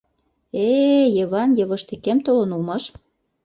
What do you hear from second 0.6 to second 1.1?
—Э-э,